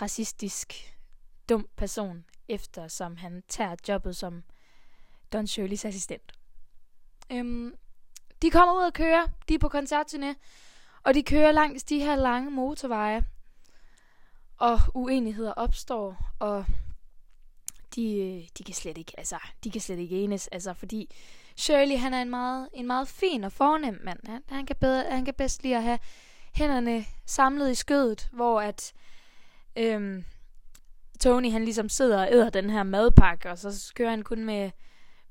racistisk, 0.00 0.94
dum 1.48 1.68
person, 1.76 2.24
eftersom 2.48 3.16
han 3.16 3.42
tager 3.48 3.76
jobbet 3.88 4.16
som 4.16 4.44
Don 5.32 5.46
Shirleys 5.46 5.84
assistent. 5.84 6.32
Øhm, 7.32 7.74
de 8.42 8.50
kommer 8.50 8.74
ud 8.74 8.82
og 8.82 8.92
kører, 8.92 9.26
de 9.48 9.54
er 9.54 9.58
på 9.58 9.68
koncertturné, 9.74 10.34
og 11.06 11.14
de 11.14 11.22
kører 11.22 11.52
langs 11.52 11.84
de 11.84 11.98
her 11.98 12.16
lange 12.16 12.50
motorveje. 12.50 13.24
Og 14.56 14.78
uenigheder 14.94 15.52
opstår, 15.52 16.16
og 16.38 16.64
de, 17.96 18.46
de 18.58 18.64
kan 18.64 18.74
slet 18.74 18.98
ikke, 18.98 19.12
altså, 19.18 19.38
de 19.64 19.70
kan 19.70 19.80
slet 19.80 19.98
ikke 19.98 20.20
enes, 20.20 20.48
altså, 20.48 20.74
fordi 20.74 21.14
Shirley, 21.56 21.98
han 21.98 22.14
er 22.14 22.22
en 22.22 22.30
meget, 22.30 22.68
en 22.72 22.86
meget 22.86 23.08
fin 23.08 23.44
og 23.44 23.52
fornem 23.52 24.00
mand. 24.04 24.18
Han, 24.26 24.42
han, 24.48 24.66
kan 24.66 24.76
bedre, 24.76 25.10
han 25.10 25.24
kan 25.24 25.34
bedst 25.34 25.62
lide 25.62 25.76
at 25.76 25.82
have 25.82 25.98
hænderne 26.52 27.04
samlet 27.26 27.70
i 27.70 27.74
skødet, 27.74 28.28
hvor 28.32 28.60
at 28.60 28.92
øhm, 29.76 30.24
Tony, 31.20 31.50
han 31.50 31.64
ligesom 31.64 31.88
sidder 31.88 32.20
og 32.20 32.32
æder 32.32 32.50
den 32.50 32.70
her 32.70 32.82
madpakke, 32.82 33.50
og 33.50 33.58
så 33.58 33.92
kører 33.94 34.10
han 34.10 34.22
kun 34.22 34.44
med, 34.44 34.70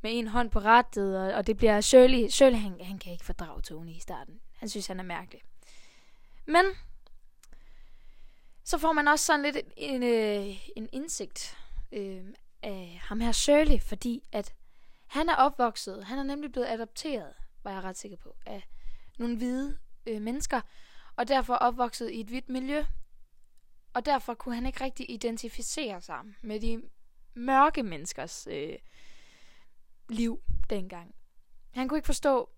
med 0.02 0.12
en 0.14 0.28
hånd 0.28 0.50
på 0.50 0.60
rettet, 0.60 1.20
og, 1.20 1.34
og 1.34 1.48
det 1.48 1.58
bliver 1.58 1.82
Shirley, 1.82 2.30
Shirley 2.30 2.58
han, 2.58 2.76
han 2.82 2.98
kan 2.98 3.12
ikke 3.12 3.26
fordrage 3.26 3.62
Tony 3.62 3.90
i 3.90 4.00
starten. 4.00 4.40
Han 4.58 4.70
synes, 4.70 4.88
han 4.88 5.00
er 5.00 5.04
mærkelig. 5.04 5.42
Men 6.46 6.66
så 8.64 8.78
får 8.78 8.94
man 8.94 9.08
også 9.08 9.26
sådan 9.26 9.42
lidt 9.42 9.58
en, 9.78 10.04
øh, 10.04 10.68
en 10.76 10.90
indsigt 10.92 11.58
øh, 11.92 12.26
af 12.64 13.00
ham 13.04 13.20
her 13.20 13.32
Shirley, 13.32 13.80
fordi 13.82 14.24
at 14.32 14.54
han 15.08 15.30
er 15.30 15.36
opvokset, 15.36 16.04
han 16.04 16.20
er 16.20 16.24
nemlig 16.24 16.52
blevet 16.52 16.68
adopteret, 16.68 17.34
var 17.64 17.72
jeg 17.72 17.84
ret 17.84 17.98
sikker 17.98 18.18
på, 18.18 18.36
af 18.46 18.68
nogle 19.18 19.38
hvide 19.38 19.78
øh, 20.06 20.22
mennesker, 20.22 20.62
og 21.16 21.28
derfor 21.28 21.54
opvokset 21.54 22.12
i 22.12 22.20
et 22.20 22.28
hvidt 22.28 22.50
miljø. 22.50 22.86
Og 23.94 24.06
derfor 24.06 24.34
kunne 24.34 24.56
han 24.56 24.66
ikke 24.66 24.84
rigtig 24.84 25.12
identificere 25.12 26.02
sig 26.02 26.20
med 26.42 26.60
de 26.60 26.82
mørke 27.34 27.84
menneskers 27.84 28.48
øh, 28.52 28.78
liv 30.10 30.42
dengang. 30.70 31.16
Han 31.72 31.88
kunne 31.88 31.98
ikke 31.98 32.06
forstå, 32.06 32.50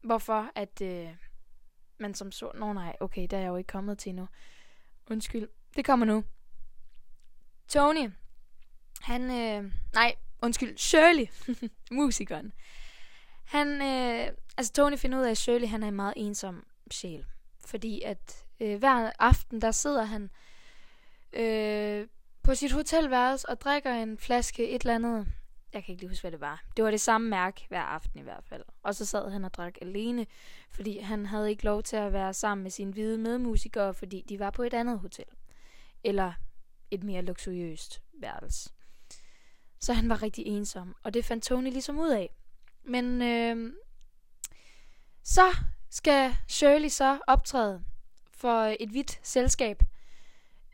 hvorfor 0.00 0.50
at 0.54 0.82
øh, 0.82 1.16
men 1.98 2.14
som 2.14 2.32
så, 2.32 2.50
nå 2.54 2.72
nej, 2.72 2.96
okay, 3.00 3.26
der 3.30 3.36
er 3.36 3.40
jeg 3.40 3.48
jo 3.48 3.56
ikke 3.56 3.68
kommet 3.68 3.98
til 3.98 4.10
endnu. 4.10 4.28
Undskyld. 5.10 5.48
Det 5.76 5.84
kommer 5.84 6.06
nu. 6.06 6.24
Tony, 7.68 8.10
han, 9.00 9.22
øh, 9.22 9.72
nej, 9.94 10.14
undskyld, 10.42 10.78
Shirley, 10.78 11.26
musikeren. 11.90 12.52
Han, 13.44 13.68
øh, 13.82 14.32
altså 14.56 14.72
Tony 14.72 14.98
finder 14.98 15.18
ud 15.18 15.24
af, 15.24 15.30
at 15.30 15.38
Shirley, 15.38 15.68
han 15.68 15.82
er 15.82 15.88
en 15.88 15.96
meget 15.96 16.14
ensom 16.16 16.66
sjæl. 16.90 17.24
Fordi 17.66 18.02
at 18.02 18.44
øh, 18.60 18.78
hver 18.78 19.10
aften, 19.18 19.60
der 19.60 19.70
sidder 19.70 20.04
han 20.04 20.30
øh, 21.32 22.06
på 22.42 22.54
sit 22.54 22.72
hotelværelse 22.72 23.48
og 23.48 23.60
drikker 23.60 23.92
en 23.92 24.18
flaske 24.18 24.70
et 24.70 24.82
eller 24.82 24.94
andet. 24.94 25.26
Jeg 25.72 25.84
kan 25.84 25.92
ikke 25.92 26.02
lige 26.02 26.10
huske, 26.10 26.22
hvad 26.22 26.32
det 26.32 26.40
var. 26.40 26.64
Det 26.76 26.84
var 26.84 26.90
det 26.90 27.00
samme 27.00 27.28
mærke 27.28 27.66
hver 27.68 27.82
aften 27.82 28.20
i 28.20 28.22
hvert 28.22 28.44
fald. 28.44 28.62
Og 28.82 28.94
så 28.94 29.04
sad 29.04 29.30
han 29.30 29.44
og 29.44 29.54
drak 29.54 29.74
alene, 29.82 30.26
fordi 30.70 30.98
han 30.98 31.26
havde 31.26 31.50
ikke 31.50 31.64
lov 31.64 31.82
til 31.82 31.96
at 31.96 32.12
være 32.12 32.34
sammen 32.34 32.62
med 32.62 32.70
sine 32.70 32.92
hvide 32.92 33.18
medmusikere, 33.18 33.94
fordi 33.94 34.24
de 34.28 34.38
var 34.38 34.50
på 34.50 34.62
et 34.62 34.74
andet 34.74 34.98
hotel. 34.98 35.24
Eller 36.04 36.32
et 36.90 37.04
mere 37.04 37.22
luksuriøst 37.22 38.02
værelse. 38.20 38.70
Så 39.80 39.92
han 39.92 40.08
var 40.08 40.22
rigtig 40.22 40.46
ensom, 40.46 40.96
og 41.02 41.14
det 41.14 41.24
fandt 41.24 41.44
Tony 41.44 41.70
ligesom 41.70 41.98
ud 41.98 42.10
af. 42.10 42.30
Men 42.84 43.22
øh, 43.22 43.72
så 45.22 45.56
skal 45.90 46.36
Shirley 46.48 46.88
så 46.88 47.18
optræde 47.26 47.84
for 48.30 48.74
et 48.80 48.88
hvidt 48.90 49.20
selskab 49.22 49.82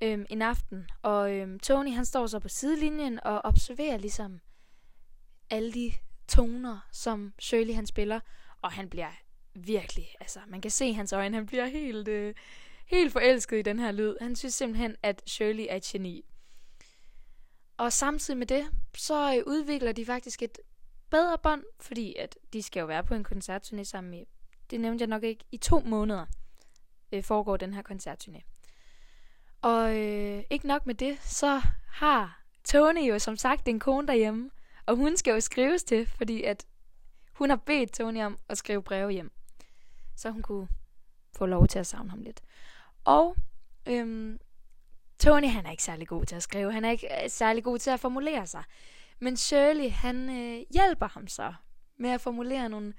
øh, 0.03 0.27
en 0.31 0.43
aften. 0.43 0.87
Og 1.03 1.33
øh, 1.33 1.61
Tony 1.61 1.95
han 1.95 2.05
står 2.05 2.27
så 2.27 2.39
på 2.39 2.49
sidelinjen 2.49 3.21
og 3.25 3.41
observerer 3.45 3.97
ligesom 3.97 4.41
alle 5.53 5.73
de 5.73 5.93
toner, 6.29 6.79
som 6.93 7.33
Shirley 7.39 7.75
han 7.75 7.87
spiller. 7.87 8.21
Og 8.63 8.73
han 8.73 8.89
bliver 8.89 9.11
virkelig, 9.55 10.09
altså 10.21 10.41
man 10.47 10.61
kan 10.61 10.71
se 10.71 10.93
hans 10.93 11.13
øjne, 11.13 11.37
han 11.37 11.47
bliver 11.47 11.67
helt, 11.67 12.09
øh, 12.09 12.35
helt 12.87 13.13
forelsket 13.13 13.59
i 13.59 13.63
den 13.63 13.79
her 13.79 13.93
lyd. 13.93 14.17
Han 14.21 14.37
synes 14.37 14.55
simpelthen, 14.55 14.97
at 15.03 15.23
Shirley 15.27 15.67
er 15.69 15.77
et 15.77 15.83
geni. 15.83 16.25
Og 17.77 17.93
samtidig 17.93 18.39
med 18.39 18.47
det, 18.47 18.65
så 18.97 19.37
øh, 19.37 19.43
udvikler 19.47 19.93
de 19.93 20.07
faktisk 20.07 20.43
et 20.43 20.59
bedre 21.11 21.39
bånd, 21.43 21.65
fordi 21.81 22.15
at 22.15 22.39
de 22.53 22.63
skal 22.63 22.81
jo 22.81 22.87
være 22.87 23.05
på 23.05 23.15
en 23.15 23.27
koncertturné 23.33 23.83
sammen 23.83 24.15
i, 24.15 24.25
det 24.71 24.81
nævnte 24.81 25.03
jeg 25.03 25.09
nok 25.09 25.23
ikke, 25.23 25.45
i 25.51 25.57
to 25.57 25.81
måneder 25.81 26.27
øh, 27.13 27.23
foregår 27.23 27.57
den 27.57 27.75
her 27.75 27.83
koncertturné. 27.91 28.41
Og 29.63 29.99
øh, 29.99 30.45
ikke 30.51 30.67
nok 30.67 30.87
med 30.87 30.95
det, 30.95 31.19
så 31.23 31.63
har 31.89 32.43
Tony 32.65 33.09
jo 33.09 33.19
som 33.19 33.37
sagt 33.37 33.69
en 33.69 33.81
kone 33.81 34.07
derhjemme, 34.07 34.51
og 34.87 34.97
hun 34.97 35.17
skal 35.17 35.33
jo 35.33 35.41
skrives 35.41 35.85
til, 35.85 36.07
fordi 36.07 36.43
at 36.43 36.67
hun 37.33 37.51
har 37.51 37.57
bedt 37.57 37.93
Tony 37.93 38.23
om 38.23 38.39
at 38.49 38.59
skrive 38.59 38.83
breve 38.83 39.11
hjem, 39.11 39.33
så 40.17 40.31
hun 40.31 40.43
kunne 40.43 40.69
få 41.37 41.47
lov 41.47 41.67
til 41.67 41.79
at 41.79 41.87
savne 41.87 42.11
ham 42.11 42.23
lidt. 42.23 42.41
Og 43.05 43.37
øhm, 43.89 44.39
Tony, 45.19 45.49
han 45.49 45.67
er 45.67 45.71
ikke 45.71 45.83
særlig 45.83 46.09
god 46.09 46.25
til 46.25 46.37
at 46.37 46.43
skrive. 46.43 46.73
Han 46.73 46.85
er 46.85 46.91
ikke 46.91 47.23
øh, 47.25 47.31
særlig 47.31 47.65
god 47.65 47.79
til 47.79 47.91
at 47.91 48.01
formulere 48.01 48.47
sig. 48.47 48.65
Men 49.19 49.37
Shirley, 49.37 49.91
han 49.91 50.31
øh, 50.31 50.65
hjælper 50.71 51.09
ham 51.09 51.29
så 51.29 51.55
med 51.97 52.11
at 52.11 52.21
formulere 52.21 52.69
nogle 52.69 52.95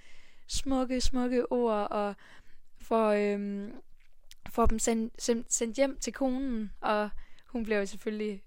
smukke, 0.47 1.01
smukke 1.01 1.51
ord, 1.51 1.91
og 1.91 2.15
får, 2.81 3.11
øhm, 3.11 3.73
får 4.49 4.65
dem 4.65 4.79
sendt, 4.79 5.21
sendt, 5.21 5.53
sendt 5.53 5.77
hjem 5.77 5.99
til 5.99 6.13
konen. 6.13 6.71
Og 6.81 7.09
hun 7.47 7.63
bliver 7.63 7.79
jo 7.79 7.85
selvfølgelig 7.85 8.43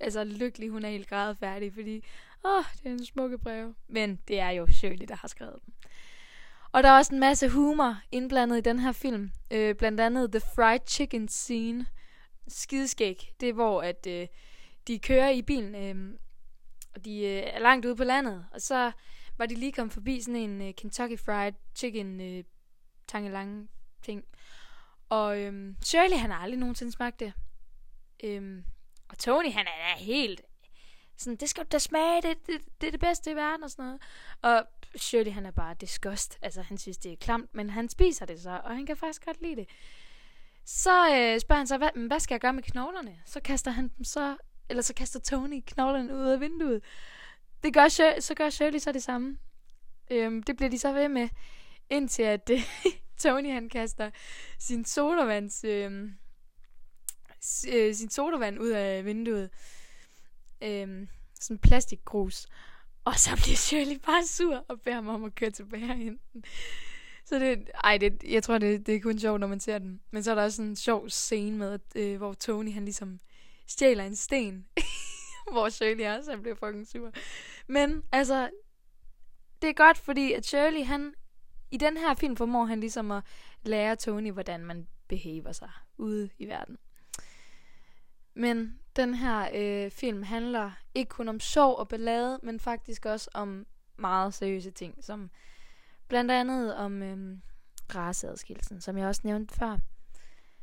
altså, 0.00 0.24
lykkelig. 0.24 0.70
Hun 0.70 0.84
er 0.84 0.88
helt 0.88 1.08
grad 1.08 1.34
færdig, 1.34 1.74
fordi 1.74 2.04
åh, 2.44 2.64
det 2.78 2.86
er 2.86 2.90
en 2.90 3.06
smukke 3.06 3.38
brev. 3.38 3.74
Men 3.88 4.16
det 4.28 4.40
er 4.40 4.50
jo 4.50 4.66
Shirley, 4.66 5.06
der 5.08 5.16
har 5.16 5.28
skrevet 5.28 5.58
dem. 5.66 5.74
Og 6.72 6.82
der 6.82 6.88
er 6.88 6.96
også 6.96 7.14
en 7.14 7.20
masse 7.20 7.48
humor 7.48 7.96
indblandet 8.12 8.58
i 8.58 8.60
den 8.60 8.78
her 8.78 8.92
film. 8.92 9.30
Øh, 9.50 9.74
blandt 9.74 10.00
andet 10.00 10.32
The 10.32 10.40
Fried 10.40 10.80
Chicken 10.86 11.28
Scene, 11.28 11.86
skideskæg. 12.48 13.32
Det 13.40 13.48
er 13.48 13.52
hvor, 13.52 13.82
at 13.82 14.06
øh, 14.06 14.26
de 14.86 14.98
kører 14.98 15.30
i 15.30 15.42
bilen, 15.42 15.74
øh, 15.74 16.18
og 16.94 17.04
de 17.04 17.18
øh, 17.18 17.42
er 17.46 17.58
langt 17.58 17.86
ude 17.86 17.96
på 17.96 18.04
landet. 18.04 18.46
Og 18.52 18.60
så 18.60 18.92
var 19.38 19.46
de 19.46 19.54
lige 19.54 19.72
kommet 19.72 19.92
forbi 19.92 20.20
sådan 20.20 20.40
en 20.40 20.62
øh, 20.62 20.74
Kentucky 20.74 21.18
Fried 21.18 21.52
Chicken 21.74 22.20
øh, 22.20 22.44
tangelange 23.08 23.68
ting. 24.02 24.24
Og 25.08 25.40
øh, 25.40 25.74
Shirley, 25.82 26.16
han 26.16 26.30
har 26.30 26.38
aldrig 26.38 26.58
nogensinde 26.58 26.92
smagt 26.92 27.20
det. 27.20 27.32
Øh, 28.24 28.62
og 29.08 29.18
Tony, 29.18 29.52
han 29.52 29.66
er 29.66 29.98
helt 29.98 30.42
sådan, 31.22 31.36
det 31.36 31.48
skal 31.48 31.64
du 31.64 31.68
da 31.72 31.78
smage, 31.78 32.22
det, 32.22 32.46
det, 32.46 32.60
det 32.80 32.86
er 32.86 32.90
det 32.90 33.00
bedste 33.00 33.30
i 33.30 33.36
verden 33.36 33.64
og 33.64 33.70
sådan 33.70 33.84
noget. 33.84 34.02
Og 34.42 34.66
Shirley, 34.96 35.32
han 35.32 35.46
er 35.46 35.50
bare 35.50 35.74
disgust. 35.80 36.38
Altså, 36.42 36.62
han 36.62 36.78
synes, 36.78 36.98
det 36.98 37.12
er 37.12 37.16
klamt, 37.16 37.54
men 37.54 37.70
han 37.70 37.88
spiser 37.88 38.26
det 38.26 38.40
så, 38.40 38.60
og 38.64 38.74
han 38.74 38.86
kan 38.86 38.96
faktisk 38.96 39.24
godt 39.24 39.42
lide 39.42 39.56
det. 39.56 39.68
Så 40.64 40.90
øh, 40.90 41.40
spørger 41.40 41.58
han 41.58 41.66
så, 41.66 41.78
hvad, 41.78 42.06
hvad 42.08 42.20
skal 42.20 42.34
jeg 42.34 42.40
gøre 42.40 42.52
med 42.52 42.62
knoglerne? 42.62 43.18
Så 43.26 43.40
kaster 43.40 43.70
han 43.70 43.90
dem 43.96 44.04
så, 44.04 44.36
eller 44.68 44.82
så 44.82 44.94
kaster 44.94 45.20
Tony 45.20 45.62
knoglerne 45.66 46.14
ud 46.14 46.28
af 46.28 46.40
vinduet. 46.40 46.84
Det 47.62 47.74
gør, 47.74 47.88
så 48.20 48.34
gør 48.36 48.50
Shirley 48.50 48.78
så 48.78 48.92
det 48.92 49.02
samme. 49.02 49.38
Øhm, 50.10 50.42
det 50.42 50.56
bliver 50.56 50.70
de 50.70 50.78
så 50.78 50.92
ved 50.92 51.08
med, 51.08 51.28
indtil 51.90 52.22
at 52.22 52.50
øh, 52.50 52.60
Tony 53.22 53.52
han 53.52 53.68
kaster 53.68 54.10
sin 54.58 54.84
sodavands, 54.84 55.64
øh, 55.64 56.10
øh, 57.68 57.94
sin 57.94 58.10
sodavand 58.10 58.60
ud 58.60 58.68
af 58.68 59.04
vinduet. 59.04 59.50
Øh, 60.62 61.08
sådan 61.34 61.58
plastikgrus. 61.58 62.46
Og 63.04 63.14
så 63.18 63.30
bliver 63.42 63.56
Shirley 63.56 63.98
bare 64.06 64.26
sur 64.26 64.64
og 64.68 64.80
beder 64.80 64.94
ham 64.94 65.08
om 65.08 65.24
at 65.24 65.34
køre 65.34 65.50
tilbage 65.50 66.04
ind. 66.04 66.18
Så 67.24 67.38
det, 67.38 67.70
ej, 67.84 67.98
det, 67.98 68.22
jeg 68.24 68.42
tror, 68.42 68.58
det, 68.58 68.86
det 68.86 68.94
er 68.94 69.00
kun 69.00 69.18
sjovt, 69.18 69.40
når 69.40 69.46
man 69.46 69.60
ser 69.60 69.78
den. 69.78 70.00
Men 70.10 70.22
så 70.22 70.30
er 70.30 70.34
der 70.34 70.42
også 70.42 70.62
en 70.62 70.76
sjov 70.76 71.08
scene 71.08 71.56
med, 71.56 71.72
at, 71.72 71.80
øh, 71.96 72.16
hvor 72.16 72.32
Tony, 72.32 72.72
han 72.72 72.84
ligesom 72.84 73.20
stjæler 73.66 74.04
en 74.04 74.16
sten. 74.16 74.66
hvor 75.52 75.68
Shirley 75.68 76.06
også 76.06 76.30
han 76.30 76.42
bliver 76.42 76.56
fucking 76.56 76.88
sur. 76.88 77.12
Men 77.66 78.02
altså, 78.12 78.50
det 79.62 79.70
er 79.70 79.74
godt, 79.74 79.98
fordi 79.98 80.32
at 80.32 80.46
Shirley, 80.46 80.84
han, 80.84 81.14
i 81.70 81.76
den 81.76 81.96
her 81.96 82.14
film 82.14 82.36
formår 82.36 82.64
han 82.64 82.80
ligesom 82.80 83.10
at 83.10 83.22
lære 83.62 83.96
Tony, 83.96 84.32
hvordan 84.32 84.64
man 84.64 84.86
behaver 85.08 85.52
sig 85.52 85.70
ude 85.98 86.30
i 86.38 86.46
verden. 86.46 86.78
Men 88.34 88.78
den 88.96 89.14
her 89.14 89.48
øh, 89.54 89.90
film 89.90 90.22
handler 90.22 90.70
ikke 90.94 91.08
kun 91.08 91.28
om 91.28 91.40
sjov 91.40 91.76
og 91.76 91.88
ballade, 91.88 92.40
men 92.42 92.60
faktisk 92.60 93.06
også 93.06 93.30
om 93.34 93.66
meget 93.96 94.34
seriøse 94.34 94.70
ting, 94.70 95.04
som 95.04 95.30
Blandt 96.12 96.30
andet 96.30 96.74
om 96.76 97.02
øh, 97.02 97.38
raceadskillelsen, 97.94 98.80
som 98.80 98.98
jeg 98.98 99.06
også 99.06 99.20
nævnte 99.24 99.54
før. 99.54 99.78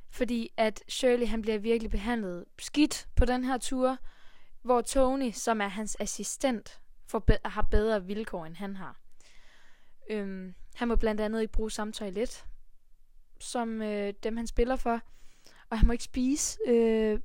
Fordi 0.09 0.49
at 0.57 0.83
Shirley 0.87 1.27
han 1.27 1.41
bliver 1.41 1.57
virkelig 1.57 1.91
behandlet 1.91 2.45
skidt 2.59 3.07
på 3.15 3.25
den 3.25 3.43
her 3.43 3.57
tur, 3.57 3.97
hvor 4.61 4.81
Tony, 4.81 5.31
som 5.31 5.61
er 5.61 5.67
hans 5.67 5.97
assistent, 5.99 6.81
får 7.07 7.19
be- 7.19 7.37
har 7.45 7.61
bedre 7.61 8.05
vilkår, 8.05 8.45
end 8.45 8.55
han 8.55 8.75
har. 8.75 8.99
Øhm, 10.09 10.55
han 10.75 10.87
må 10.87 10.95
blandt 10.95 11.21
andet 11.21 11.41
ikke 11.41 11.53
bruge 11.53 11.71
samme 11.71 11.93
toilet, 11.93 12.45
som 13.39 13.81
øh, 13.81 14.13
dem 14.23 14.37
han 14.37 14.47
spiller 14.47 14.75
for. 14.75 15.01
Og 15.69 15.79
han 15.79 15.87
må 15.87 15.91
ikke 15.91 16.03
spise 16.03 16.59
øh, 16.67 17.19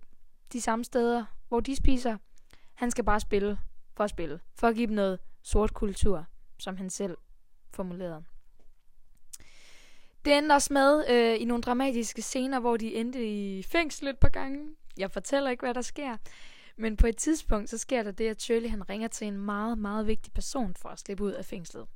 de 0.54 0.60
samme 0.60 0.84
steder, 0.84 1.24
hvor 1.48 1.60
de 1.60 1.76
spiser. 1.76 2.16
Han 2.74 2.90
skal 2.90 3.04
bare 3.04 3.20
spille 3.20 3.58
for 3.96 4.04
at 4.04 4.10
spille. 4.10 4.40
For 4.54 4.68
at 4.68 4.74
give 4.74 4.86
dem 4.86 4.94
noget 4.94 5.18
sort 5.42 5.74
kultur, 5.74 6.26
som 6.58 6.76
han 6.76 6.90
selv 6.90 7.16
formulerede. 7.70 8.24
Det 10.24 10.38
endte 10.38 10.52
også 10.52 10.72
med 10.72 11.04
øh, 11.10 11.40
i 11.40 11.44
nogle 11.44 11.62
dramatiske 11.62 12.22
scener, 12.22 12.60
hvor 12.60 12.76
de 12.76 12.94
endte 12.94 13.26
i 13.28 13.62
fængsel 13.62 14.08
et 14.08 14.18
par 14.18 14.28
gange. 14.28 14.76
Jeg 14.96 15.10
fortæller 15.10 15.50
ikke, 15.50 15.60
hvad 15.60 15.74
der 15.74 15.82
sker. 15.82 16.16
Men 16.76 16.96
på 16.96 17.06
et 17.06 17.16
tidspunkt, 17.16 17.70
så 17.70 17.78
sker 17.78 18.02
der 18.02 18.10
det, 18.10 18.28
at 18.28 18.42
Shirley 18.42 18.70
han 18.70 18.88
ringer 18.90 19.08
til 19.08 19.26
en 19.26 19.38
meget, 19.38 19.78
meget 19.78 20.06
vigtig 20.06 20.32
person 20.32 20.74
for 20.74 20.88
at 20.88 20.98
slippe 20.98 21.24
ud 21.24 21.32
af 21.32 21.44
fængslet. 21.44 21.86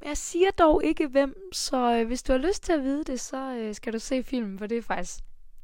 Men 0.00 0.08
jeg 0.08 0.16
siger 0.16 0.50
dog 0.50 0.84
ikke 0.84 1.06
hvem, 1.06 1.52
så 1.52 1.96
øh, 1.96 2.06
hvis 2.06 2.22
du 2.22 2.32
har 2.32 2.38
lyst 2.38 2.62
til 2.62 2.72
at 2.72 2.82
vide 2.82 3.04
det, 3.04 3.20
så 3.20 3.54
øh, 3.54 3.74
skal 3.74 3.92
du 3.92 3.98
se 3.98 4.22
filmen, 4.22 4.58
for 4.58 4.66
det 4.66 4.78
er 4.78 4.82
faktisk 4.82 5.20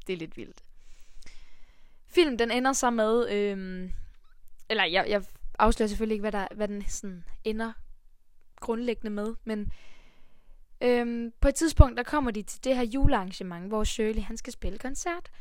det 0.07 0.13
er 0.13 0.17
lidt 0.17 0.37
vildt. 0.37 0.63
Filmen 2.07 2.39
den 2.39 2.51
ender 2.51 2.73
så 2.73 2.89
med, 2.89 3.29
øh, 3.29 3.89
eller 4.69 4.83
jeg, 4.83 5.05
jeg 5.09 5.23
afslører 5.59 5.87
selvfølgelig 5.87 6.13
ikke, 6.15 6.21
hvad, 6.21 6.31
der, 6.31 6.47
hvad 6.55 6.67
den 6.67 6.85
sådan 6.87 7.23
ender 7.43 7.73
grundlæggende 8.59 9.11
med, 9.11 9.35
men 9.43 9.71
øhm, 10.81 11.31
på 11.41 11.47
et 11.47 11.55
tidspunkt, 11.55 11.97
der 11.97 12.03
kommer 12.03 12.31
de 12.31 12.41
til 12.41 12.63
det 12.63 12.75
her 12.75 12.83
julearrangement, 12.83 13.67
hvor 13.67 13.83
Shirley, 13.83 14.21
han 14.21 14.37
skal 14.37 14.53
spille 14.53 14.77
koncert. 14.77 15.31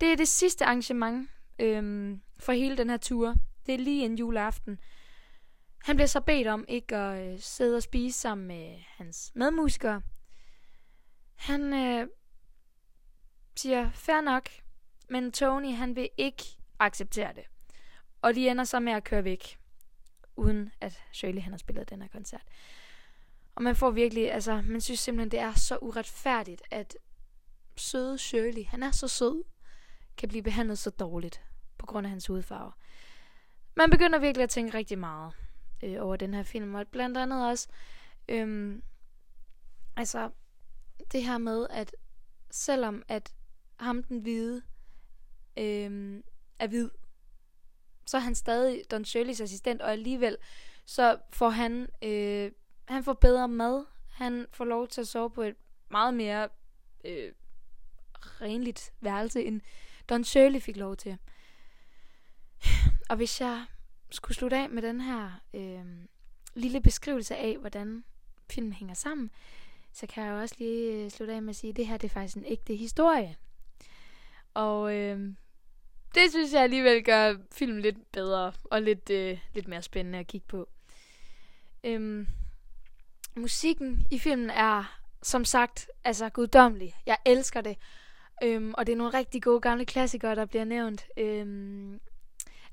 Det 0.00 0.12
er 0.12 0.16
det 0.16 0.28
sidste 0.28 0.64
arrangement 0.64 1.30
øhm, 1.58 2.22
for 2.38 2.52
hele 2.52 2.76
den 2.76 2.90
her 2.90 2.96
tur. 2.96 3.34
Det 3.66 3.74
er 3.74 3.78
lige 3.78 4.04
en 4.04 4.18
juleaften. 4.18 4.78
Han 5.84 5.96
bliver 5.96 6.06
så 6.06 6.20
bedt 6.20 6.46
om 6.46 6.64
ikke 6.68 6.96
at 6.96 7.32
øh, 7.32 7.40
sidde 7.40 7.76
og 7.76 7.82
spise 7.82 8.20
sammen 8.20 8.46
med 8.46 8.76
hans 8.96 9.32
medmusikere. 9.34 10.02
Han 11.34 11.72
øh, 11.72 12.08
siger, 13.56 13.90
fair 13.90 14.20
nok, 14.20 14.48
men 15.08 15.32
Tony, 15.32 15.74
han 15.74 15.96
vil 15.96 16.08
ikke 16.16 16.44
acceptere 16.78 17.32
det. 17.34 17.44
Og 18.22 18.34
de 18.34 18.48
ender 18.48 18.64
så 18.64 18.80
med 18.80 18.92
at 18.92 19.04
køre 19.04 19.24
væk 19.24 19.58
uden 20.36 20.72
at 20.80 21.02
Shirley 21.12 21.42
han 21.42 21.52
har 21.52 21.58
spillet 21.58 21.90
den 21.90 22.02
her 22.02 22.08
koncert. 22.08 22.44
Og 23.54 23.62
man 23.62 23.76
får 23.76 23.90
virkelig, 23.90 24.32
altså, 24.32 24.62
man 24.66 24.80
synes 24.80 25.00
simpelthen, 25.00 25.30
det 25.30 25.38
er 25.38 25.54
så 25.54 25.78
uretfærdigt, 25.78 26.62
at 26.70 26.96
søde 27.76 28.18
Shirley, 28.18 28.64
han 28.66 28.82
er 28.82 28.90
så 28.90 29.08
sød, 29.08 29.44
kan 30.16 30.28
blive 30.28 30.42
behandlet 30.42 30.78
så 30.78 30.90
dårligt 30.90 31.42
på 31.78 31.86
grund 31.86 32.06
af 32.06 32.10
hans 32.10 32.26
hudfarve. 32.26 32.72
Man 33.76 33.90
begynder 33.90 34.18
virkelig 34.18 34.42
at 34.42 34.50
tænke 34.50 34.76
rigtig 34.76 34.98
meget 34.98 35.32
øh, 35.82 35.96
over 36.00 36.16
den 36.16 36.34
her 36.34 36.42
film, 36.42 36.74
og 36.74 36.88
blandt 36.88 37.18
andet 37.18 37.48
også, 37.48 37.68
øhm, 38.28 38.82
altså, 39.96 40.30
det 41.12 41.24
her 41.24 41.38
med, 41.38 41.66
at 41.70 41.96
selvom 42.50 43.02
at 43.08 43.34
ham 43.76 44.02
den 44.02 44.18
hvide 44.18 44.62
øhm, 45.56 46.24
er 46.58 46.66
hvid, 46.66 46.90
så 48.06 48.16
er 48.16 48.20
han 48.20 48.34
stadig 48.34 48.82
Don 48.90 49.04
Shirleys 49.04 49.40
assistent, 49.40 49.82
og 49.82 49.92
alligevel 49.92 50.36
så 50.86 51.18
får 51.30 51.48
han, 51.48 51.88
øh, 52.02 52.52
han 52.88 53.04
får 53.04 53.12
bedre 53.12 53.48
mad, 53.48 53.84
han 54.08 54.46
får 54.52 54.64
lov 54.64 54.88
til 54.88 55.00
at 55.00 55.08
sove 55.08 55.30
på 55.30 55.42
et 55.42 55.56
meget 55.90 56.14
mere 56.14 56.48
øh, 57.04 57.32
renligt 58.40 58.92
værelse, 59.00 59.44
end 59.44 59.60
Don 60.08 60.24
Shirley 60.24 60.60
fik 60.60 60.76
lov 60.76 60.96
til. 60.96 61.18
Og 63.10 63.16
hvis 63.16 63.40
jeg 63.40 63.66
skulle 64.10 64.36
slutte 64.36 64.56
af 64.56 64.70
med 64.70 64.82
den 64.82 65.00
her 65.00 65.40
øh, 65.54 65.84
lille 66.54 66.80
beskrivelse 66.80 67.36
af, 67.36 67.56
hvordan 67.58 68.04
filmen 68.50 68.72
hænger 68.72 68.94
sammen, 68.94 69.30
så 69.92 70.06
kan 70.06 70.24
jeg 70.24 70.32
også 70.32 70.54
lige 70.58 70.92
øh, 70.92 71.10
slutte 71.10 71.34
af 71.34 71.42
med 71.42 71.50
at 71.50 71.56
sige, 71.56 71.70
at 71.70 71.76
det 71.76 71.86
her 71.86 71.96
det 71.96 72.08
er 72.08 72.12
faktisk 72.12 72.36
en 72.36 72.44
ægte 72.46 72.76
historie. 72.76 73.36
Og 74.54 74.94
øh, 74.94 75.34
det 76.16 76.30
synes 76.30 76.52
jeg 76.52 76.62
alligevel 76.62 77.04
gør 77.04 77.34
filmen 77.52 77.80
lidt 77.80 78.12
bedre 78.12 78.52
og 78.64 78.82
lidt, 78.82 79.10
øh, 79.10 79.38
lidt 79.54 79.68
mere 79.68 79.82
spændende 79.82 80.18
at 80.18 80.26
kigge 80.26 80.46
på. 80.48 80.68
Øhm, 81.84 82.26
musikken 83.34 84.06
i 84.10 84.18
filmen 84.18 84.50
er 84.50 85.00
som 85.22 85.44
sagt 85.44 85.90
altså 86.04 86.28
guddommelig. 86.28 86.96
Jeg 87.06 87.16
elsker 87.24 87.60
det. 87.60 87.76
Øhm, 88.42 88.74
og 88.78 88.86
det 88.86 88.92
er 88.92 88.96
nogle 88.96 89.18
rigtig 89.18 89.42
gode 89.42 89.60
gamle 89.60 89.84
klassikere, 89.84 90.34
der 90.34 90.44
bliver 90.44 90.64
nævnt. 90.64 91.06
Øhm, 91.16 92.00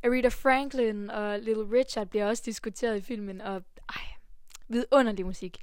Aretha 0.03 0.29
Franklin 0.29 1.09
og 1.09 1.39
Little 1.39 1.79
Richard 1.79 2.07
bliver 2.07 2.25
også 2.25 2.43
diskuteret 2.45 2.97
i 2.97 3.01
filmen, 3.01 3.41
og 3.41 3.63
ej, 3.89 4.05
vidunderlig 4.67 5.25
musik. 5.25 5.57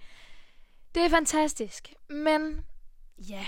Det 0.95 1.05
er 1.05 1.09
fantastisk, 1.09 1.95
men 2.09 2.65
ja, 3.19 3.47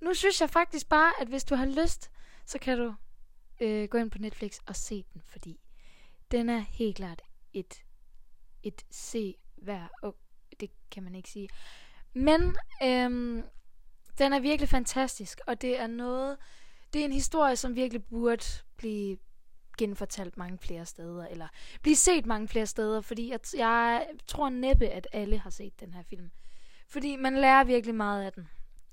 nu 0.00 0.14
synes 0.14 0.40
jeg 0.40 0.50
faktisk 0.50 0.88
bare, 0.88 1.12
at 1.20 1.28
hvis 1.28 1.44
du 1.44 1.54
har 1.54 1.66
lyst, 1.66 2.10
så 2.46 2.58
kan 2.58 2.78
du 2.78 2.94
øh, 3.60 3.88
gå 3.88 3.98
ind 3.98 4.10
på 4.10 4.18
Netflix 4.18 4.58
og 4.66 4.76
se 4.76 5.04
den, 5.14 5.22
fordi 5.26 5.60
den 6.30 6.48
er 6.48 6.58
helt 6.58 6.96
klart 6.96 7.22
et, 7.52 7.84
et 8.62 8.82
se 8.90 9.34
hver, 9.56 9.88
oh, 10.02 10.12
det 10.60 10.70
kan 10.90 11.02
man 11.02 11.14
ikke 11.14 11.28
sige. 11.28 11.48
Men 12.12 12.56
øhm, 12.82 13.42
den 14.18 14.32
er 14.32 14.40
virkelig 14.40 14.68
fantastisk, 14.68 15.40
og 15.46 15.62
det 15.62 15.80
er 15.80 15.86
noget, 15.86 16.36
det 16.92 17.00
er 17.00 17.04
en 17.04 17.12
historie, 17.12 17.56
som 17.56 17.76
virkelig 17.76 18.04
burde 18.04 18.44
blive 18.76 19.18
genfortalt 19.78 20.36
mange 20.36 20.58
flere 20.58 20.86
steder, 20.86 21.26
eller 21.26 21.48
blive 21.82 21.96
set 21.96 22.26
mange 22.26 22.48
flere 22.48 22.66
steder, 22.66 23.00
fordi 23.00 23.30
jeg, 23.30 23.40
jeg 23.56 24.06
tror 24.26 24.48
næppe, 24.48 24.88
at 24.88 25.08
alle 25.12 25.38
har 25.38 25.50
set 25.50 25.80
den 25.80 25.94
her 25.94 26.02
film. 26.02 26.30
Fordi 26.88 27.16
man 27.16 27.36
lærer 27.36 27.64
virkelig 27.64 27.94
meget 27.94 28.24
af 28.24 28.32
den. 28.32 28.48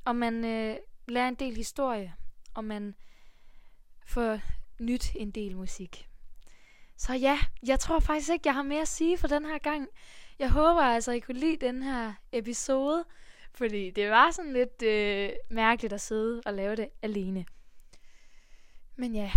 Og 0.06 0.16
man 0.16 0.46
øh, 0.46 0.78
lærer 1.08 1.28
en 1.28 1.36
del 1.36 1.56
historie, 1.56 2.16
og 2.54 2.66
man 2.66 2.96
for 4.06 4.40
nyt 4.80 5.12
en 5.16 5.32
del 5.32 5.56
musik. 5.56 6.10
Så 6.98 7.14
ja, 7.14 7.40
jeg 7.68 7.80
tror 7.80 8.00
faktisk 8.00 8.32
ikke, 8.32 8.48
jeg 8.48 8.54
har 8.54 8.64
mere 8.64 8.82
at 8.82 8.88
sige 8.88 9.18
for 9.18 9.28
den 9.28 9.46
her 9.46 9.58
gang. 9.58 9.88
Jeg 10.40 10.52
håber 10.52 10.82
altså, 10.82 11.12
I 11.12 11.20
kunne 11.20 11.40
lide 11.40 11.66
den 11.66 11.84
her 11.84 12.14
episode, 12.32 13.06
fordi 13.54 13.92
det 13.92 14.10
var 14.10 14.32
sådan 14.32 14.54
lidt 14.54 14.82
øh, 14.82 15.30
mærkeligt 15.50 15.94
at 15.94 16.02
sidde 16.02 16.42
og 16.46 16.54
lave 16.54 16.76
det 16.76 16.90
alene. 17.02 17.46
Men 18.96 19.16
ja, 19.16 19.32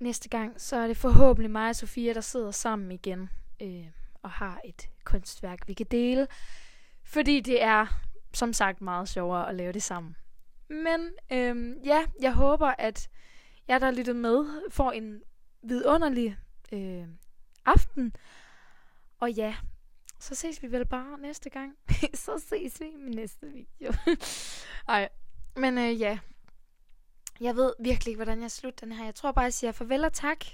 næste 0.00 0.28
gang, 0.28 0.60
så 0.60 0.76
er 0.76 0.86
det 0.86 0.96
forhåbentlig 0.96 1.50
mig 1.50 1.68
og 1.68 1.76
Sofia, 1.76 2.12
der 2.12 2.20
sidder 2.20 2.50
sammen 2.50 2.92
igen 2.92 3.30
øh, 3.62 3.86
og 4.22 4.30
har 4.30 4.60
et 4.64 4.88
kunstværk, 5.04 5.68
vi 5.68 5.74
kan 5.74 5.86
dele. 5.90 6.26
Fordi 7.04 7.40
det 7.40 7.62
er, 7.62 7.86
som 8.34 8.52
sagt, 8.52 8.80
meget 8.80 9.08
sjovere 9.08 9.48
at 9.48 9.54
lave 9.54 9.72
det 9.72 9.82
sammen. 9.82 10.16
Men 10.68 11.10
øh, 11.32 11.86
ja, 11.86 12.02
jeg 12.20 12.34
håber, 12.34 12.74
at 12.78 13.08
jeg, 13.68 13.80
der 13.80 13.90
lyttede 13.90 14.18
med, 14.18 14.70
får 14.70 14.92
en 14.92 15.22
vidunderlig 15.62 16.38
øh, 16.72 17.06
aften. 17.64 18.16
Og 19.18 19.32
ja, 19.32 19.56
så 20.18 20.34
ses 20.34 20.62
vi 20.62 20.72
vel 20.72 20.86
bare 20.86 21.18
næste 21.18 21.50
gang. 21.50 21.76
så 22.14 22.44
ses 22.48 22.80
vi 22.80 22.86
i 22.86 22.96
min 22.96 23.14
næste 23.14 23.46
video. 23.46 23.92
Ej, 24.88 25.08
men 25.56 25.78
øh, 25.78 26.00
ja. 26.00 26.18
Jeg 27.40 27.56
ved 27.56 27.72
virkelig 27.80 28.10
ikke, 28.10 28.18
hvordan 28.18 28.42
jeg 28.42 28.50
slutter 28.50 28.86
den 28.86 28.96
her. 28.96 29.04
Jeg 29.04 29.14
tror 29.14 29.32
bare, 29.32 29.42
jeg 29.42 29.52
siger 29.52 29.72
farvel 29.72 30.04
og 30.04 30.12
tak. 30.12 30.44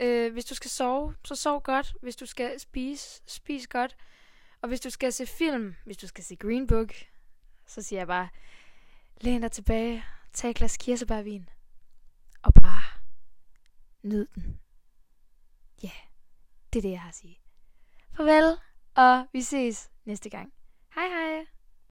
Øh, 0.00 0.32
hvis 0.32 0.44
du 0.44 0.54
skal 0.54 0.70
sove, 0.70 1.14
så 1.24 1.34
sov 1.34 1.62
godt. 1.62 1.94
Hvis 2.02 2.16
du 2.16 2.26
skal 2.26 2.60
spise, 2.60 3.22
spis 3.26 3.66
godt. 3.66 3.96
Og 4.62 4.68
hvis 4.68 4.80
du 4.80 4.90
skal 4.90 5.12
se 5.12 5.26
film, 5.26 5.74
hvis 5.84 5.96
du 5.96 6.06
skal 6.06 6.24
se 6.24 6.36
Green 6.36 6.66
Book, 6.66 6.92
så 7.66 7.82
siger 7.82 8.00
jeg 8.00 8.06
bare, 8.06 8.28
læn 9.20 9.40
dig 9.40 9.52
tilbage, 9.52 10.04
tag 10.32 10.50
et 10.50 10.56
glas 10.56 10.76
kirsebærvin, 10.76 11.48
og 12.42 12.54
bare 12.54 13.00
nyd 14.02 14.26
den. 14.34 14.60
Ja, 15.82 15.88
yeah, 15.88 16.06
det 16.72 16.78
er 16.78 16.82
det, 16.82 16.90
jeg 16.90 17.00
har 17.00 17.08
at 17.08 17.14
sige. 17.14 17.38
Farvel, 18.16 18.58
og 18.94 19.26
vi 19.32 19.42
ses 19.42 19.90
næste 20.04 20.30
gang. 20.30 20.52
Hej 20.94 21.08
hej! 21.08 21.46